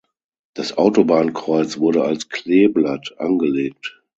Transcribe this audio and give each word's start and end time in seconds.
Das 0.55 0.75
Autobahnkreuz 0.79 1.77
wurde 1.77 2.03
als 2.03 2.27
Kleeblatt 2.27 3.13
angelegt. 3.19 4.01